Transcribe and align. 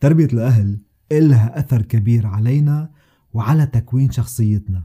تربية 0.00 0.24
الأهل 0.32 0.78
إلها 1.12 1.58
أثر 1.58 1.82
كبير 1.82 2.26
علينا 2.26 2.90
وعلى 3.32 3.66
تكوين 3.66 4.10
شخصيتنا. 4.10 4.82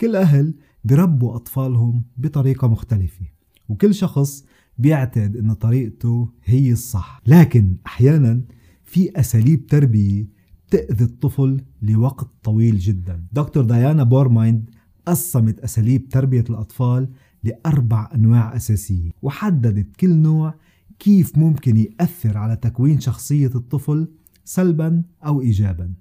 كل 0.00 0.16
أهل 0.16 0.54
بربوا 0.84 1.36
أطفالهم 1.36 2.04
بطريقة 2.16 2.68
مختلفة 2.68 3.26
وكل 3.68 3.94
شخص 3.94 4.44
بيعتقد 4.78 5.36
أن 5.36 5.52
طريقته 5.52 6.32
هي 6.44 6.72
الصح. 6.72 7.20
لكن 7.26 7.76
أحيانا 7.86 8.42
في 8.84 9.20
أساليب 9.20 9.66
تربية 9.66 10.26
تأذي 10.70 11.04
الطفل 11.04 11.64
لوقت 11.82 12.28
طويل 12.42 12.78
جدا. 12.78 13.24
دكتور 13.32 13.64
ديانا 13.64 14.02
بورمايند 14.02 14.70
قسمت 15.06 15.60
أساليب 15.60 16.08
تربية 16.08 16.44
الأطفال 16.50 17.08
لأربع 17.44 18.10
أنواع 18.14 18.56
أساسية 18.56 19.10
وحددت 19.22 19.96
كل 19.96 20.14
نوع 20.14 20.54
كيف 20.98 21.38
ممكن 21.38 21.76
يأثر 21.76 22.38
على 22.38 22.56
تكوين 22.56 23.00
شخصية 23.00 23.50
الطفل 23.54 24.08
سلبا 24.44 25.02
أو 25.26 25.40
إيجابا. 25.40 25.92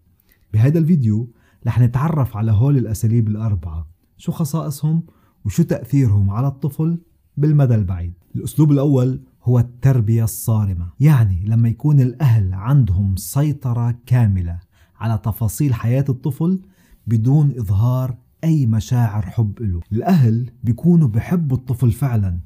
بهذا 0.53 0.79
الفيديو 0.79 1.31
رح 1.67 1.79
نتعرف 1.79 2.37
على 2.37 2.51
هول 2.51 2.77
الأساليب 2.77 3.27
الأربعة. 3.27 3.87
شو 4.17 4.31
خصائصهم 4.31 5.03
وشو 5.45 5.63
تأثيرهم 5.63 6.29
على 6.29 6.47
الطفل 6.47 6.97
بالمدى 7.37 7.75
البعيد. 7.75 8.13
الأسلوب 8.35 8.71
الأول 8.71 9.21
هو 9.43 9.59
التربية 9.59 10.23
الصارمة. 10.23 10.89
يعني 10.99 11.45
لما 11.45 11.69
يكون 11.69 11.99
الأهل 11.99 12.53
عندهم 12.53 13.15
سيطرة 13.15 13.95
كاملة 14.05 14.59
على 14.99 15.19
تفاصيل 15.23 15.73
حياة 15.73 16.05
الطفل 16.09 16.61
بدون 17.07 17.51
إظهار 17.57 18.17
أي 18.43 18.65
مشاعر 18.65 19.21
حب 19.21 19.61
له. 19.61 19.81
الأهل 19.91 20.51
بيكونوا 20.63 21.07
بحبوا 21.07 21.57
الطفل 21.57 21.91
فعلا 21.91 22.39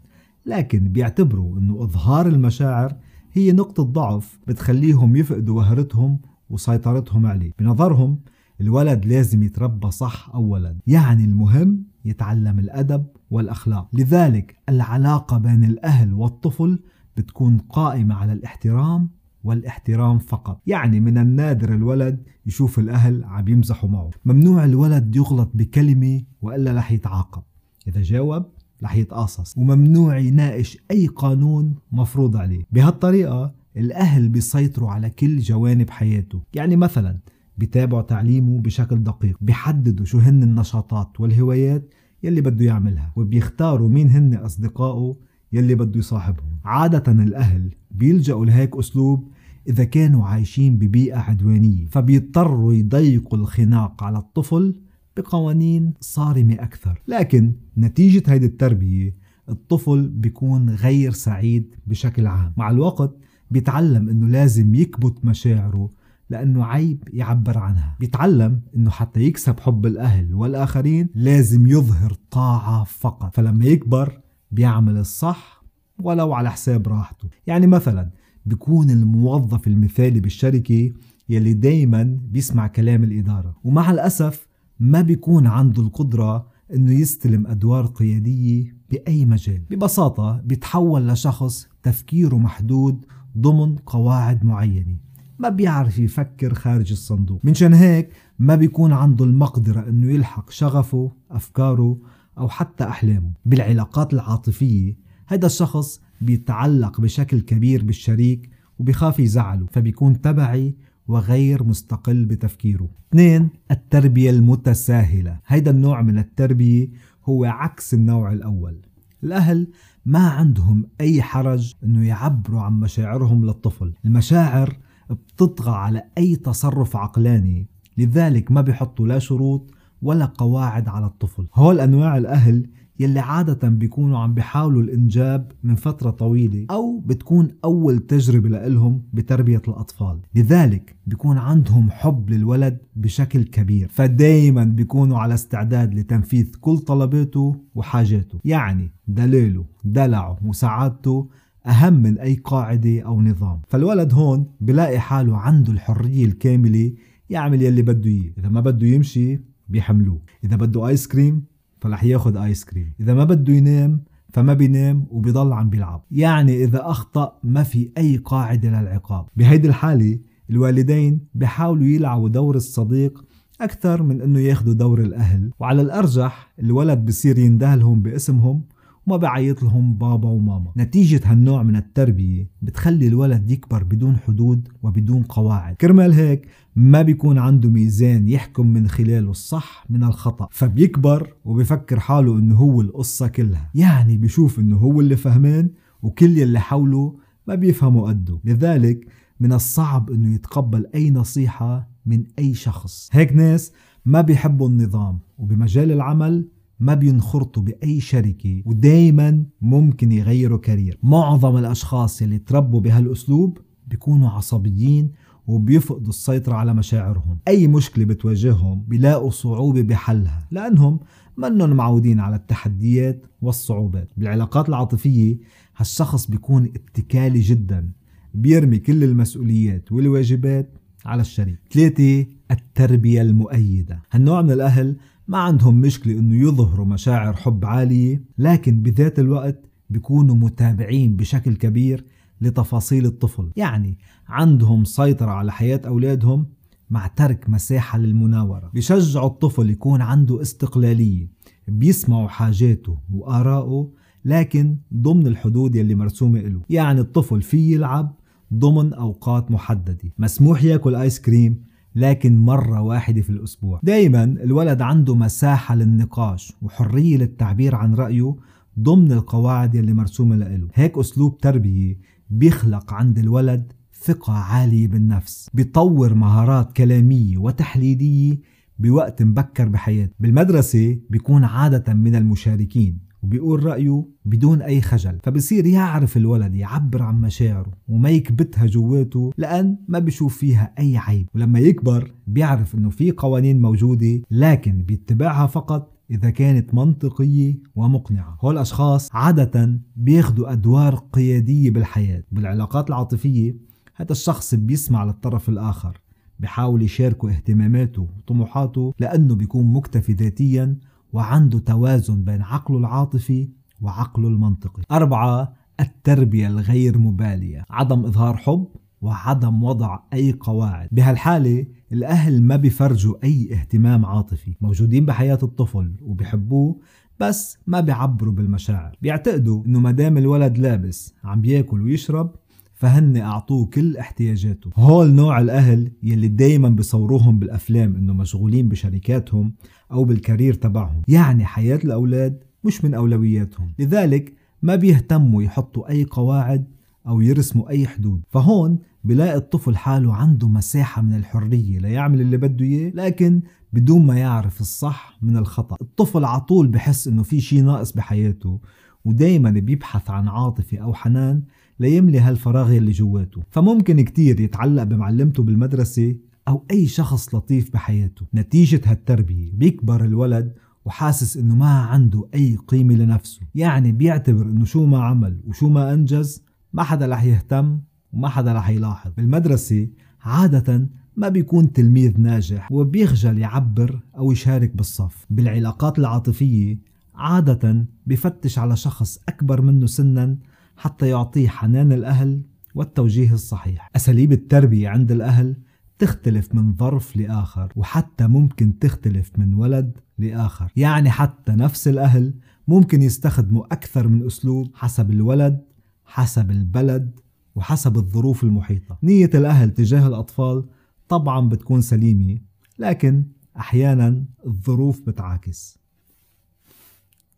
لكن 0.45 0.89
بيعتبروا 0.89 1.57
أنه 1.57 1.83
إظهار 1.83 2.27
المشاعر 2.27 2.95
هي 3.33 3.51
نقطة 3.51 3.83
ضعف 3.83 4.39
بتخليهم 4.47 5.15
يفقدوا 5.15 5.57
وهرتهم 5.57 6.19
وسيطرتهم 6.49 7.25
عليه. 7.25 7.51
بنظرهم 7.59 8.19
الولد 8.61 9.05
لازم 9.05 9.43
يتربى 9.43 9.91
صح 9.91 10.29
أولا. 10.33 10.77
يعني 10.87 11.25
المهم 11.25 11.83
يتعلم 12.05 12.59
الأدب 12.59 13.05
والأخلاق. 13.31 13.89
لذلك 13.93 14.55
العلاقة 14.69 15.37
بين 15.37 15.63
الأهل 15.63 16.13
والطفل 16.13 16.79
بتكون 17.17 17.57
قائمة 17.57 18.15
على 18.15 18.33
الاحترام 18.33 19.09
والاحترام 19.43 20.19
فقط. 20.19 20.61
يعني 20.67 20.99
من 20.99 21.17
النادر 21.17 21.73
الولد 21.73 22.23
يشوف 22.45 22.79
الأهل 22.79 23.23
عم 23.23 23.47
يمزحوا 23.47 23.89
معه. 23.89 24.09
ممنوع 24.25 24.65
الولد 24.65 25.15
يغلط 25.15 25.51
بكلمة 25.53 26.21
وإلا 26.41 26.73
رح 26.73 26.91
يتعاقب. 26.91 27.43
إذا 27.87 28.01
جاوب 28.01 28.45
رح 28.83 28.95
يتقاصص. 28.95 29.57
وممنوع 29.57 30.17
يناقش 30.17 30.77
أي 30.91 31.07
قانون 31.07 31.75
مفروض 31.91 32.37
عليه. 32.37 32.63
بهالطريقة 32.71 33.53
الأهل 33.77 34.29
بيسيطروا 34.29 34.91
على 34.91 35.09
كل 35.09 35.39
جوانب 35.39 35.89
حياته. 35.89 36.41
يعني 36.53 36.75
مثلا 36.75 37.17
بيتابعوا 37.57 38.01
تعليمه 38.01 38.59
بشكل 38.59 39.03
دقيق. 39.03 39.37
بيحددوا 39.41 40.05
شو 40.05 40.17
هن 40.17 40.43
النشاطات 40.43 41.19
والهوايات 41.19 41.93
يلي 42.23 42.41
بده 42.41 42.65
يعملها. 42.65 43.11
وبيختاروا 43.15 43.89
مين 43.89 44.09
هن 44.09 44.33
أصدقائه 44.33 45.15
يلي 45.53 45.75
بده 45.75 45.99
يصاحبهم. 45.99 46.57
عادة 46.65 47.11
الأهل 47.11 47.69
بيلجأوا 47.91 48.45
لهيك 48.45 48.75
أسلوب 48.75 49.27
إذا 49.67 49.83
كانوا 49.83 50.25
عايشين 50.25 50.77
ببيئة 50.77 51.17
عدوانية. 51.17 51.85
فبيضطروا 51.85 52.73
يضيقوا 52.73 53.39
الخناق 53.39 54.03
على 54.03 54.17
الطفل 54.17 54.75
بقوانين 55.17 55.93
صارمة 55.99 56.53
أكثر. 56.53 57.01
لكن 57.07 57.53
نتيجة 57.77 58.23
هيدي 58.27 58.45
التربية 58.45 59.15
الطفل 59.49 60.09
بيكون 60.09 60.69
غير 60.69 61.11
سعيد 61.11 61.75
بشكل 61.87 62.27
عام. 62.27 62.53
مع 62.57 62.71
الوقت 62.71 63.17
بيتعلم 63.51 64.09
إنه 64.09 64.27
لازم 64.27 64.75
يكبت 64.75 65.25
مشاعره 65.25 65.89
لأنه 66.29 66.65
عيب 66.65 67.03
يعبر 67.13 67.57
عنها. 67.57 67.97
بيتعلم 67.99 68.61
أنه 68.75 68.89
حتى 68.89 69.19
يكسب 69.19 69.59
حب 69.59 69.85
الأهل 69.85 70.33
والآخرين 70.33 71.09
لازم 71.15 71.67
يظهر 71.67 72.13
طاعة 72.31 72.83
فقط. 72.83 73.35
فلما 73.35 73.65
يكبر 73.65 74.21
بيعمل 74.51 74.97
الصح 74.97 75.63
ولو 75.99 76.33
على 76.33 76.51
حساب 76.51 76.87
راحته. 76.87 77.29
يعني 77.47 77.67
مثلا 77.67 78.09
بيكون 78.45 78.89
الموظف 78.89 79.67
المثالي 79.67 80.19
بالشركة 80.19 80.91
يلي 81.29 81.53
دايما 81.53 82.03
بيسمع 82.31 82.67
كلام 82.67 83.03
الإدارة. 83.03 83.55
ومع 83.63 83.91
الأسف 83.91 84.47
ما 84.79 85.01
بيكون 85.01 85.47
عنده 85.47 85.81
القدرة 85.81 86.47
إنه 86.73 86.91
يستلم 86.91 87.47
أدوار 87.47 87.85
قيادية 87.85 88.75
بأي 88.91 89.25
مجال. 89.25 89.61
ببساطة 89.69 90.41
بيتحول 90.45 91.07
لشخص 91.07 91.67
تفكيره 91.83 92.35
محدود 92.35 93.05
ضمن 93.37 93.75
قواعد 93.75 94.45
معينة. 94.45 94.97
ما 95.39 95.49
بيعرف 95.49 95.99
يفكر 95.99 96.53
خارج 96.53 96.91
الصندوق. 96.91 97.39
منشان 97.43 97.73
هيك 97.73 98.09
ما 98.39 98.55
بيكون 98.55 98.93
عنده 98.93 99.25
المقدرة 99.25 99.89
إنه 99.89 100.11
يلحق 100.11 100.49
شغفه 100.49 101.11
أفكاره 101.31 101.97
أو 102.37 102.49
حتى 102.49 102.83
أحلامه. 102.83 103.31
بالعلاقات 103.45 104.13
العاطفية 104.13 104.97
هذا 105.27 105.45
الشخص 105.45 106.01
بيتعلق 106.21 107.01
بشكل 107.01 107.41
كبير 107.41 107.83
بالشريك 107.83 108.49
وبيخاف 108.79 109.19
يزعله. 109.19 109.65
فبيكون 109.71 110.21
تبعي 110.21 110.75
وغير 111.07 111.63
مستقل 111.63 112.25
بتفكيره. 112.25 112.89
اثنين 113.09 113.49
التربية 113.71 114.29
المتساهلة. 114.29 115.39
هيدا 115.47 115.71
النوع 115.71 116.01
من 116.01 116.17
التربية 116.17 116.89
هو 117.25 117.45
عكس 117.45 117.93
النوع 117.93 118.33
الأول. 118.33 118.81
الأهل 119.23 119.67
ما 120.05 120.27
عندهم 120.27 120.85
أي 121.01 121.21
حرج 121.21 121.73
أنه 121.83 122.07
يعبروا 122.07 122.61
عن 122.61 122.79
مشاعرهم 122.79 123.45
للطفل. 123.45 123.93
المشاعر 124.05 124.77
بتطغى 125.09 125.71
على 125.71 126.03
أي 126.17 126.35
تصرف 126.35 126.95
عقلاني 126.95 127.67
لذلك 127.97 128.51
ما 128.51 128.61
بيحطوا 128.61 129.07
لا 129.07 129.19
شروط 129.19 129.71
ولا 130.01 130.25
قواعد 130.25 130.87
على 130.87 131.05
الطفل. 131.05 131.47
هول 131.55 131.79
أنواع 131.79 132.17
الأهل 132.17 132.69
يلي 132.99 133.19
عادة 133.19 133.69
بيكونوا 133.69 134.19
عم 134.19 134.33
بيحاولوا 134.33 134.81
الإنجاب 134.81 135.51
من 135.63 135.75
فترة 135.75 136.09
طويلة 136.09 136.65
أو 136.71 136.99
بتكون 136.99 137.47
أول 137.65 137.99
تجربة 137.99 138.49
لإلهم 138.49 139.01
بتربية 139.13 139.61
الأطفال. 139.67 140.19
لذلك 140.35 140.95
بيكون 141.07 141.37
عندهم 141.37 141.91
حب 141.91 142.29
للولد 142.29 142.77
بشكل 142.95 143.43
كبير. 143.43 143.87
فدايما 143.91 144.63
بيكونوا 144.63 145.17
على 145.17 145.33
استعداد 145.33 145.93
لتنفيذ 145.93 146.51
كل 146.61 146.77
طلباته 146.77 147.55
وحاجاته. 147.75 148.39
يعني 148.45 148.91
دليله 149.07 149.65
دلعه 149.83 150.37
وسعادته 150.45 151.29
أهم 151.67 151.93
من 151.93 152.17
أي 152.19 152.35
قاعدة 152.35 153.01
أو 153.01 153.21
نظام. 153.21 153.61
فالولد 153.67 154.13
هون 154.13 154.45
بلاقي 154.61 154.99
حاله 154.99 155.37
عنده 155.37 155.71
الحرية 155.71 156.25
الكاملة 156.25 156.93
يعمل 157.29 157.61
يلي 157.61 157.81
بده 157.81 158.09
إياه. 158.09 158.33
إذا 158.37 158.49
ما 158.49 158.61
بده 158.61 158.87
يمشي 158.87 159.39
بيحملوه. 159.69 160.21
إذا 160.43 160.55
بده 160.55 160.87
آيس 160.87 161.07
كريم 161.07 161.52
فرح 161.83 162.03
ياخد 162.03 162.37
آيس 162.37 162.65
كريم. 162.65 162.93
إذا 162.99 163.13
ما 163.13 163.23
بده 163.23 163.53
ينام 163.53 164.03
فما 164.33 164.53
بينام 164.53 165.07
وبيضل 165.09 165.53
عم 165.53 165.69
بيلعب. 165.69 166.03
يعني 166.11 166.63
إذا 166.63 166.81
أخطأ 166.89 167.39
ما 167.43 167.63
في 167.63 167.91
أي 167.97 168.17
قاعدة 168.17 168.69
للعقاب. 168.69 169.25
بهيدي 169.35 169.67
الحالة 169.67 170.19
الوالدين 170.49 171.19
بحاولوا 171.35 171.87
يلعبوا 171.87 172.29
دور 172.29 172.55
الصديق 172.55 173.25
أكثر 173.61 174.03
من 174.03 174.21
أنه 174.21 174.39
ياخدوا 174.39 174.73
دور 174.73 175.01
الأهل. 175.01 175.51
وعلى 175.59 175.81
الأرجح 175.81 176.53
الولد 176.59 177.05
بصير 177.05 177.37
يندهلهم 177.37 178.01
باسمهم 178.01 178.63
وما 179.07 179.17
بعيط 179.17 179.63
لهم 179.63 179.93
بابا 179.93 180.29
وماما. 180.29 180.71
نتيجة 180.77 181.21
هالنوع 181.25 181.63
من 181.63 181.75
التربية 181.75 182.49
بتخلي 182.61 183.07
الولد 183.07 183.51
يكبر 183.51 183.83
بدون 183.83 184.17
حدود 184.17 184.67
وبدون 184.83 185.23
قواعد. 185.23 185.75
كرمال 185.75 186.13
هيك 186.13 186.47
ما 186.75 187.01
بيكون 187.01 187.37
عنده 187.37 187.69
ميزان 187.69 188.27
يحكم 188.27 188.67
من 188.67 188.87
خلاله 188.87 189.31
الصح 189.31 189.85
من 189.89 190.03
الخطأ. 190.03 190.47
فبيكبر 190.51 191.33
وبفكر 191.45 191.99
حاله 191.99 192.39
إنه 192.39 192.55
هو 192.55 192.81
القصة 192.81 193.27
كلها. 193.27 193.71
يعني 193.75 194.17
بيشوف 194.17 194.59
إنه 194.59 194.77
هو 194.77 195.01
اللي 195.01 195.15
فهمان 195.15 195.69
وكل 196.01 196.39
اللي 196.39 196.59
حوله 196.59 197.15
ما 197.47 197.55
بيفهموا 197.55 198.09
قده. 198.09 198.39
لذلك 198.45 199.07
من 199.39 199.53
الصعب 199.53 200.11
إنه 200.11 200.33
يتقبل 200.33 200.87
أي 200.95 201.11
نصيحة 201.11 201.89
من 202.05 202.23
أي 202.39 202.53
شخص. 202.53 203.09
هيك 203.11 203.33
ناس 203.33 203.71
ما 204.05 204.21
بيحبوا 204.21 204.69
النظام. 204.69 205.19
وبمجال 205.37 205.91
العمل 205.91 206.47
ما 206.83 206.93
بينخرطوا 206.93 207.63
بأي 207.63 207.99
شركة 207.99 208.61
ودايما 208.65 209.45
ممكن 209.61 210.11
يغيروا 210.11 210.57
كارير. 210.57 210.97
معظم 211.03 211.57
الأشخاص 211.57 212.21
اللي 212.21 212.39
تربوا 212.39 212.81
بهالأسلوب 212.81 213.57
بيكونوا 213.87 214.29
عصبيين 214.29 215.11
وبيفقدوا 215.47 216.09
السيطرة 216.09 216.55
على 216.55 216.73
مشاعرهم. 216.73 217.39
أي 217.47 217.67
مشكلة 217.67 218.05
بتواجههم 218.05 218.83
بيلاقوا 218.87 219.29
صعوبة 219.29 219.81
بحلها 219.81 220.47
لأنهم 220.51 220.99
منهم 221.37 221.69
معودين 221.69 222.19
على 222.19 222.35
التحديات 222.35 223.25
والصعوبات. 223.41 224.09
بالعلاقات 224.17 224.69
العاطفية 224.69 225.37
هالشخص 225.77 226.27
بيكون 226.27 226.65
اتكالي 226.65 227.39
جدا 227.39 227.91
بيرمي 228.33 228.77
كل 228.77 229.03
المسؤوليات 229.03 229.91
والواجبات 229.91 230.77
على 231.05 231.21
الشريك. 231.21 231.59
ثلاثة 231.71 232.25
التربية 232.51 233.21
المؤيدة. 233.21 234.01
هالنوع 234.11 234.41
من 234.41 234.51
الأهل 234.51 234.97
ما 235.27 235.37
عندهم 235.37 235.81
مشكلة 235.81 236.19
إنه 236.19 236.35
يظهروا 236.35 236.85
مشاعر 236.85 237.33
حب 237.33 237.65
عالية 237.65 238.23
لكن 238.37 238.81
بذات 238.81 239.19
الوقت 239.19 239.65
بيكونوا 239.89 240.35
متابعين 240.35 241.15
بشكل 241.15 241.55
كبير 241.55 242.05
لتفاصيل 242.41 243.05
الطفل. 243.05 243.51
يعني 243.55 243.97
عندهم 244.27 244.83
سيطرة 244.83 245.31
على 245.31 245.51
حياة 245.51 245.81
أولادهم 245.87 246.47
مع 246.89 247.07
ترك 247.07 247.49
مساحة 247.49 247.97
للمناورة. 247.97 248.71
بيشجعوا 248.73 249.27
الطفل 249.27 249.69
يكون 249.69 250.01
عنده 250.01 250.41
استقلالية 250.41 251.27
بيسمعوا 251.67 252.27
حاجاته 252.27 252.97
وآراءه 253.13 253.91
لكن 254.25 254.77
ضمن 254.93 255.27
الحدود 255.27 255.75
يلي 255.75 255.95
مرسومة 255.95 256.39
له 256.39 256.61
يعني 256.69 256.99
الطفل 256.99 257.41
فيه 257.41 257.75
يلعب 257.75 258.15
ضمن 258.53 258.93
أوقات 258.93 259.51
محددة. 259.51 260.13
مسموح 260.17 260.63
ياكل 260.63 260.95
آيس 260.95 261.19
كريم 261.21 261.63
لكن 261.95 262.37
مرة 262.37 262.81
واحدة 262.81 263.21
في 263.21 263.29
الأسبوع. 263.29 263.79
دايما 263.83 264.23
الولد 264.23 264.81
عنده 264.81 265.15
مساحة 265.15 265.75
للنقاش 265.75 266.53
وحرية 266.61 267.17
للتعبير 267.17 267.75
عن 267.75 267.93
رأيه 267.93 268.35
ضمن 268.79 269.11
القواعد 269.11 269.75
يلي 269.75 269.93
مرسومة 269.93 270.35
له. 270.35 270.67
هيك 270.73 270.97
أسلوب 270.97 271.37
تربية 271.37 271.97
بيخلق 272.29 272.93
عند 272.93 273.19
الولد 273.19 273.71
ثقة 274.03 274.33
عالية 274.33 274.87
بالنفس 274.87 275.49
بيطور 275.53 276.13
مهارات 276.13 276.71
كلامية 276.71 277.37
وتحليلية 277.37 278.39
بوقت 278.79 279.23
مبكر 279.23 279.69
بحياته. 279.69 280.13
بالمدرسة 280.19 280.97
بيكون 281.09 281.43
عادة 281.43 281.93
من 281.93 282.15
المشاركين 282.15 282.99
وبيقول 283.23 283.65
رأيه 283.65 284.05
بدون 284.25 284.61
أي 284.61 284.81
خجل. 284.81 285.17
فبصير 285.23 285.65
يعرف 285.65 286.17
الولد 286.17 286.55
يعبر 286.55 287.03
عن 287.03 287.21
مشاعره 287.21 287.71
وما 287.87 288.09
يكبتها 288.09 288.65
جواته 288.65 289.31
لأن 289.37 289.77
ما 289.87 289.99
بيشوف 289.99 290.37
فيها 290.37 290.73
أي 290.79 290.97
عيب. 290.97 291.27
ولما 291.35 291.59
يكبر 291.59 292.13
بيعرف 292.27 292.75
أنه 292.75 292.89
في 292.89 293.11
قوانين 293.11 293.61
موجودة 293.61 294.21
لكن 294.31 294.83
بيتبعها 294.83 295.47
فقط 295.47 295.93
إذا 296.11 296.29
كانت 296.29 296.73
منطقية 296.73 297.59
ومقنعة. 297.75 298.37
هول 298.41 298.53
الأشخاص 298.53 299.09
عادة 299.13 299.79
بياخدوا 299.95 300.51
أدوار 300.51 300.95
قيادية 300.95 301.69
بالحياة. 301.69 302.23
بالعلاقات 302.31 302.89
العاطفية 302.89 303.55
هذا 303.95 304.11
الشخص 304.11 304.55
بيسمع 304.55 305.03
للطرف 305.03 305.49
الآخر 305.49 306.01
بحاول 306.39 306.81
يشاركه 306.81 307.29
اهتماماته 307.29 308.07
وطموحاته 308.17 308.93
لأنه 308.99 309.35
بيكون 309.35 309.73
مكتفي 309.73 310.13
ذاتيا 310.13 310.77
وعنده 311.13 311.59
توازن 311.59 312.23
بين 312.23 312.41
عقله 312.41 312.77
العاطفي 312.77 313.49
وعقله 313.81 314.27
المنطقي. 314.27 314.83
أربعة 314.91 315.53
التربية 315.79 316.47
الغير 316.47 316.97
مبالية. 316.97 317.65
عدم 317.69 318.05
إظهار 318.05 318.37
حب 318.37 318.67
وعدم 319.01 319.63
وضع 319.63 319.99
أي 320.13 320.31
قواعد. 320.31 320.87
بهالحالة 320.91 321.65
الأهل 321.91 322.43
ما 322.43 322.55
بيفرجوا 322.55 323.15
أي 323.23 323.53
اهتمام 323.53 324.05
عاطفي. 324.05 324.55
موجودين 324.61 325.05
بحياة 325.05 325.39
الطفل 325.43 325.95
وبيحبوه 326.01 326.79
بس 327.19 327.57
ما 327.67 327.79
بيعبروا 327.79 328.33
بالمشاعر. 328.33 328.97
بيعتقدوا 329.01 329.65
إنه 329.65 329.79
مدام 329.79 330.17
الولد 330.17 330.57
لابس 330.57 331.13
عم 331.23 331.41
بياكل 331.41 331.81
ويشرب 331.81 332.35
فهن 332.83 333.17
أعطوه 333.17 333.65
كل 333.65 333.97
احتياجاته. 333.97 334.69
هول 334.75 335.11
نوع 335.11 335.39
الأهل 335.39 335.91
يلي 336.03 336.27
دايما 336.27 336.69
بصوروهم 336.69 337.39
بالأفلام 337.39 337.95
إنه 337.95 338.13
مشغولين 338.13 338.69
بشركاتهم 338.69 339.53
أو 339.91 340.03
بالكارير 340.03 340.53
تبعهم. 340.53 341.01
يعني 341.07 341.45
حياة 341.45 341.79
الأولاد 341.83 342.43
مش 342.63 342.85
من 342.85 342.93
أولوياتهم. 342.93 343.73
لذلك 343.79 344.33
ما 344.61 344.75
بيهتموا 344.75 345.43
يحطوا 345.43 345.89
أي 345.89 346.03
قواعد 346.03 346.65
أو 347.07 347.21
يرسموا 347.21 347.69
أي 347.69 347.87
حدود. 347.87 348.21
فهون 348.29 348.79
بلاقي 349.03 349.37
الطفل 349.37 349.75
حاله 349.77 350.13
عنده 350.15 350.47
مساحة 350.47 351.01
من 351.01 351.13
الحرية 351.13 351.79
ليعمل 351.79 352.21
اللي 352.21 352.37
بده 352.37 352.65
إياه 352.65 352.91
لكن 352.95 353.41
بدون 353.73 354.05
ما 354.05 354.19
يعرف 354.19 354.61
الصح 354.61 355.17
من 355.21 355.37
الخطأ. 355.37 355.77
الطفل 355.81 356.25
عطول 356.25 356.67
بحس 356.67 357.07
إنه 357.07 357.23
في 357.23 357.41
شي 357.41 357.61
ناقص 357.61 357.91
بحياته 357.91 358.59
ودايما 359.05 359.49
بيبحث 359.49 360.09
عن 360.09 360.27
عاطفة 360.27 360.77
أو 360.77 360.93
حنان 360.93 361.41
ليملي 361.79 362.19
هالفراغ 362.19 362.77
اللي 362.77 362.91
جواته. 362.91 363.41
فممكن 363.49 364.01
كتير 364.01 364.39
يتعلق 364.39 364.83
بمعلمته 364.83 365.43
بالمدرسة 365.43 366.15
أو 366.47 366.65
أي 366.71 366.87
شخص 366.87 367.35
لطيف 367.35 367.73
بحياته. 367.73 368.25
نتيجة 368.35 368.81
هالتربية 368.85 369.51
بيكبر 369.53 370.05
الولد 370.05 370.53
وحاسس 370.85 371.37
إنه 371.37 371.55
ما 371.55 371.79
عنده 371.79 372.27
أي 372.33 372.57
قيمة 372.67 372.95
لنفسه. 372.95 373.41
يعني 373.55 373.91
بيعتبر 373.91 374.45
إنه 374.45 374.65
شو 374.65 374.85
ما 374.85 375.03
عمل 375.03 375.41
وشو 375.47 375.69
ما 375.69 375.93
أنجز 375.93 376.43
ما 376.73 376.83
حدا 376.83 377.07
رح 377.07 377.23
يهتم 377.23 377.79
وما 378.13 378.29
حدا 378.29 378.53
رح 378.53 378.69
يلاحظ. 378.69 379.11
بالمدرسة 379.17 379.87
عادة 380.21 380.89
ما 381.15 381.29
بيكون 381.29 381.73
تلميذ 381.73 382.21
ناجح 382.21 382.71
وبيخجل 382.71 383.37
يعبر 383.37 383.99
أو 384.17 384.31
يشارك 384.31 384.75
بالصف. 384.75 385.25
بالعلاقات 385.29 385.99
العاطفية 385.99 386.92
عادة 387.15 387.85
بفتش 388.07 388.59
على 388.59 388.75
شخص 388.75 389.19
أكبر 389.29 389.61
منه 389.61 389.85
سنا 389.85 390.37
حتى 390.77 391.09
يعطيه 391.09 391.47
حنان 391.47 391.91
الأهل 391.91 392.41
والتوجيه 392.75 393.33
الصحيح. 393.33 393.89
أساليب 393.95 394.31
التربية 394.31 394.89
عند 394.89 395.11
الأهل 395.11 395.57
تختلف 395.99 396.55
من 396.55 396.75
ظرف 396.75 397.17
لآخر 397.17 397.73
وحتى 397.75 398.27
ممكن 398.27 398.79
تختلف 398.79 399.31
من 399.37 399.53
ولد 399.53 399.97
لآخر. 400.17 400.71
يعني 400.75 401.09
حتى 401.09 401.51
نفس 401.51 401.87
الأهل 401.87 402.33
ممكن 402.67 403.01
يستخدموا 403.01 403.73
أكثر 403.73 404.07
من 404.07 404.25
أسلوب 404.25 404.71
حسب 404.75 405.11
الولد 405.11 405.61
حسب 406.05 406.51
البلد 406.51 407.19
وحسب 407.55 407.97
الظروف 407.97 408.43
المحيطة. 408.43 408.97
نية 409.03 409.29
الأهل 409.33 409.71
تجاه 409.71 410.07
الأطفال 410.07 410.65
طبعا 411.07 411.49
بتكون 411.49 411.81
سليمة 411.81 412.37
لكن 412.79 413.23
أحيانا 413.57 414.25
الظروف 414.45 415.01
بتعاكس. 415.07 415.82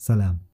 سلام. 0.08 0.40